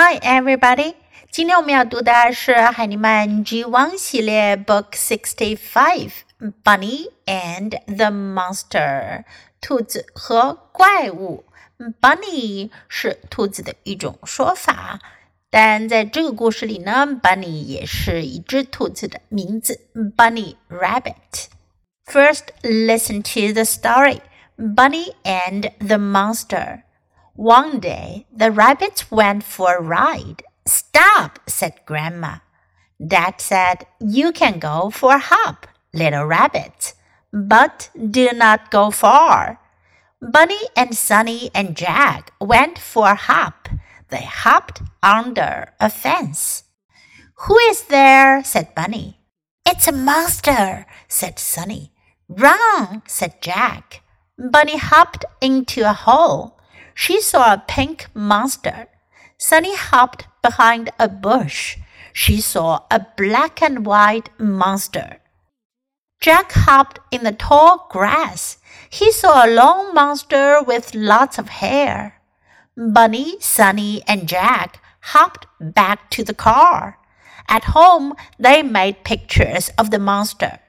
[0.00, 0.94] Hi, everybody！
[1.32, 6.12] 今天我们要读的是海尼曼 G One 系列 Book Sixty Five
[6.62, 9.24] Bunny and the Monster
[9.60, 11.46] 兔子和怪物。
[12.00, 15.00] Bunny 是兔子的一种说法，
[15.50, 19.80] 但在这个故事里呢，Bunny 也是一只兔子的名字，
[20.16, 24.20] Bunny Rabbit。First, listen to the story
[24.56, 26.82] Bunny and the Monster.
[27.35, 30.43] One day, the rabbits went for a ride.
[30.67, 32.37] Stop, said Grandma.
[33.05, 36.93] Dad said, You can go for a hop, little rabbit,
[37.31, 39.59] but do not go far.
[40.21, 43.67] Bunny and Sunny and Jack went for a hop.
[44.09, 46.65] They hopped under a fence.
[47.47, 48.43] Who is there?
[48.43, 49.17] said Bunny.
[49.65, 51.91] It's a monster, said Sunny.
[52.29, 54.03] Run, said Jack.
[54.37, 56.59] Bunny hopped into a hole
[56.93, 58.87] she saw a pink monster.
[59.37, 61.77] Sunny hopped behind a bush.
[62.13, 65.19] She saw a black and white monster.
[66.21, 68.57] Jack hopped in the tall grass.
[68.89, 72.21] He saw a long monster with lots of hair.
[72.77, 76.97] Bunny, Sunny, and Jack hopped back to the car.
[77.49, 80.59] At home, they made pictures of the monster.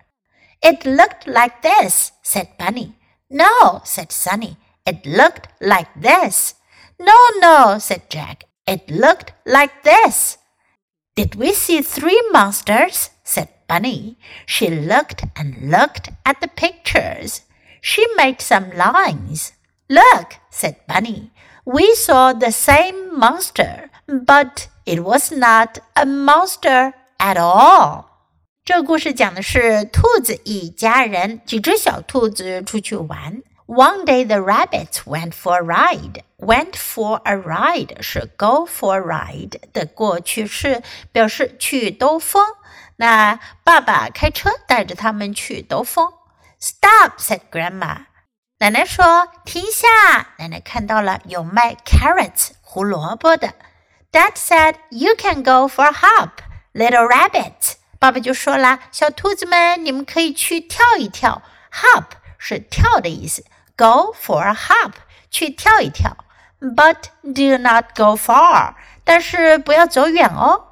[0.62, 2.96] It looked like this, said Bunny.
[3.30, 4.56] No, said Sunny.
[4.85, 6.55] It looked like this.
[6.99, 8.45] No, no, said Jack.
[8.65, 10.37] It looked like this.
[11.15, 13.09] Did we see three monsters?
[13.23, 14.17] said Bunny.
[14.45, 17.41] She looked and looked at the pictures.
[17.81, 19.53] She made some lines.
[19.89, 21.31] Look, said Bunny.
[21.65, 28.05] We saw the same monster, but it was not a monster at all.
[28.65, 33.41] 这个故事讲的是兔子一家人，几只小兔子出去玩。
[33.73, 36.23] one day the rabbits went for a ride.
[36.37, 42.43] Went for a ride 是 go for a ride 的过去式，表示去兜风。
[42.95, 46.13] 那爸爸开车带着他们去兜风。
[46.59, 48.05] Stop said grandma.
[48.59, 50.27] 奶奶说停下。
[50.37, 53.53] 奶奶看到了有卖 carrots 胡萝卜的。
[54.11, 56.39] Dad said you can go for a hop,
[56.73, 57.75] little rabbit.
[57.99, 61.41] 爸爸就说了，小兔子们，你们可以去跳一跳。
[61.71, 62.05] Hop
[62.37, 63.45] 是跳的意思。
[63.77, 64.93] Go for a hop，
[65.29, 66.17] 去跳一跳。
[66.59, 68.73] But do not go far，
[69.03, 70.65] 但是不要走远哦。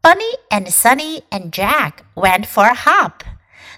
[0.00, 3.12] Bunny and Sunny and Jack went for a hop。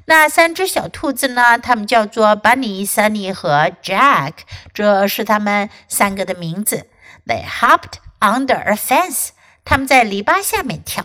[0.04, 1.58] 那三只小兔子呢？
[1.58, 4.32] 它们叫做 Bunny、Sunny 和 Jack，
[4.72, 6.88] 这是它们三个的名字。
[7.26, 9.30] They hopped under a fence。
[9.64, 11.04] 他们在篱笆下面跳。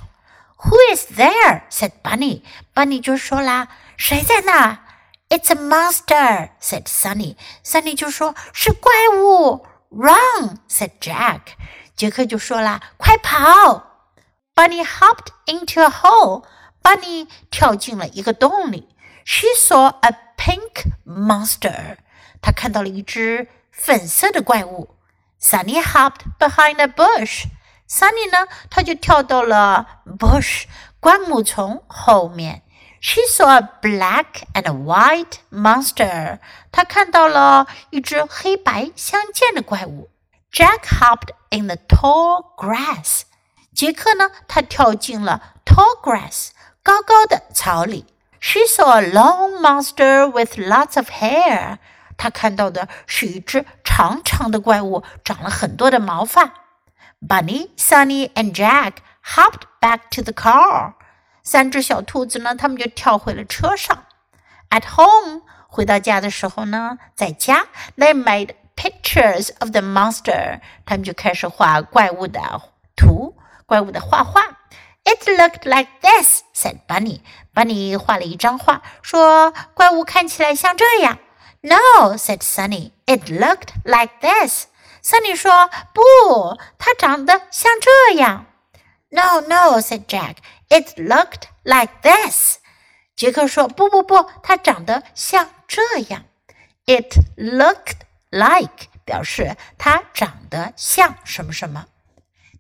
[0.57, 1.63] Who is there?
[1.69, 4.79] said Bunny。Bunny 就说啦：“谁在那？”
[5.28, 7.36] It's a monster," said Sunny.
[7.64, 9.66] Sunny 就说是怪物。
[9.90, 11.40] Run, said Jack.
[11.96, 14.06] 杰克就说啦，快跑
[14.54, 16.44] ！Bunny hopped into a hole.
[16.82, 18.88] Bunny 跳进了一个洞里。
[19.24, 21.96] She saw a pink monster.
[22.40, 24.96] 她看到了一只粉色的怪物。
[25.40, 27.44] Sunny hopped behind a bush.
[27.88, 30.64] Sunny 呢，他就跳到了 bush
[31.00, 32.62] 灌木丛后面。
[32.99, 36.39] she saw a black and a white monster.
[36.71, 40.09] 她看到了一只黑白相间的怪物。
[40.51, 43.23] Jack hopped in the tall grass.
[43.73, 46.49] 杰克呢，他跳进了 tall grass
[46.83, 48.05] 高高的草里。
[48.39, 51.79] She saw a long monster with lots of hair.
[52.15, 56.53] 她看到的是一只长长的怪物，长了很多的毛发。
[57.27, 60.93] Bunny, Sunny, and Jack hopped back to the car.
[61.50, 64.04] 三只小兔子呢，他们就跳回了车上。
[64.68, 72.60] At home，回到家的时候呢，在家，they made pictures of the monster，他们就开始画怪物的
[72.94, 74.42] 图，怪物的画画。
[75.04, 77.22] It looked like this," said Bunny.
[77.54, 81.18] Bunny 画了一张画，说怪物看起来像这样。
[81.62, 82.90] No, said Sunny.
[83.06, 84.66] It looked like this.
[85.02, 88.44] Sunny 说不，它长得像这样。
[89.09, 90.37] No, no, said Jack.
[90.69, 92.57] It looked like this.
[93.15, 96.25] 杰克说：“不不不，它长得像这样。”
[96.85, 101.85] It looked like 表示它长得像什么什么。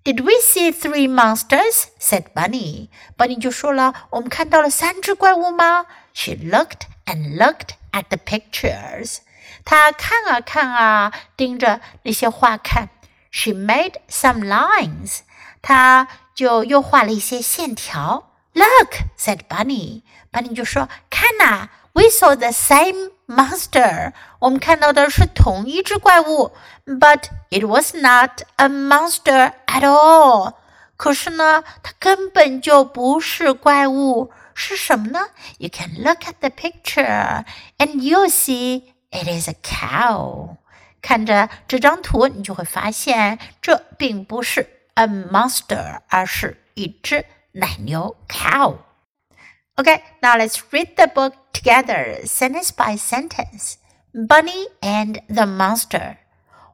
[0.03, 1.85] Did we see three monsters?
[1.99, 2.89] said Bunny.
[3.17, 9.19] Bunny 就说了：“我们看到了三只怪物吗？”She looked and looked at the pictures.
[9.65, 12.89] 她看啊看啊，盯着那些画看。
[13.31, 15.19] She made some lines.
[15.61, 16.07] 她
[16.37, 20.03] 就又画了一些线条 Look, said Bunny.
[20.31, 24.13] Bunny 就说：“看呐，We saw the same monster.
[24.39, 26.51] 我们看到的是同一只怪物，
[26.85, 30.53] but it was not a monster at all.
[30.97, 35.19] 可是呢，它根本就不是怪物，是什么呢？
[35.57, 37.43] You can look at the picture
[37.77, 40.57] and you'll see it is a cow.
[41.01, 44.67] 看着这张图，你就会发现这并不是
[44.97, 53.77] a monster，而是一只奶牛 cow。Okay, now let's read the book together, sentence by sentence.
[54.13, 56.17] Bunny and the monster.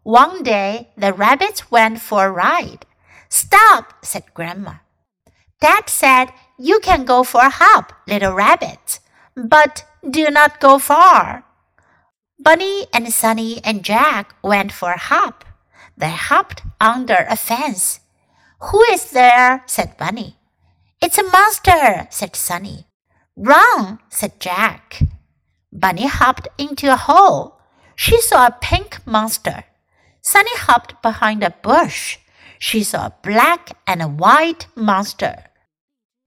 [0.03, 2.85] One day, the rabbits went for a ride.
[3.29, 4.79] Stop, said Grandma.
[5.61, 8.99] Dad said, You can go for a hop, little rabbit,
[9.35, 11.45] but do not go far.
[12.37, 15.45] Bunny and Sunny and Jack went for a hop.
[15.97, 17.99] They hopped under a fence.
[18.70, 19.62] who is there?
[19.66, 20.36] said Bunny.
[21.02, 22.86] It's a monster, said Sunny.
[23.36, 25.02] Run, said Jack.
[25.70, 27.60] Bunny hopped into a hole.
[27.94, 29.64] She saw a pink monster.
[30.22, 32.18] Sunny hopped behind a bush.
[32.58, 35.44] She saw a black and a white monster.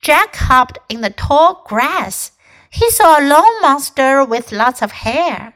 [0.01, 2.34] Jack hopped in the tall grass.
[2.69, 5.56] He saw a long monster with lots of hair.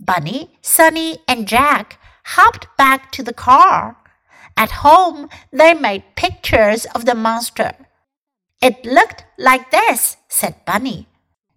[0.00, 3.96] Bunny, Sunny, and Jack hopped back to the car.
[4.58, 7.74] At home, they made pictures of the monster.
[8.60, 11.06] It looked like this, said Bunny.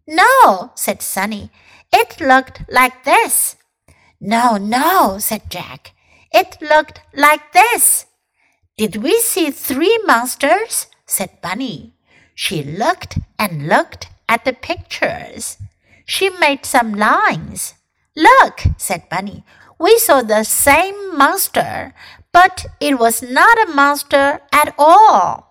[0.07, 1.49] No, said Sunny.
[1.91, 3.55] It looked like this.
[4.19, 5.93] No, no, said Jack.
[6.31, 8.05] It looked like this.
[8.77, 10.85] Did we see three monsters?
[11.07, 11.95] said Bunny.
[12.35, 15.57] She looked and looked at the pictures.
[16.05, 17.73] She made some lines.
[18.15, 19.43] Look, said Bunny.
[19.79, 21.95] We saw the same monster,
[22.31, 25.45] but it was not a monster at all.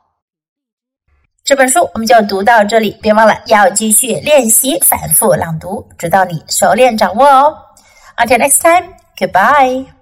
[1.43, 7.59] 这本书我们就读到这里，别忘了要继续练习反复朗读，直到你熟练掌握哦。
[8.17, 10.00] Until next time, goodbye.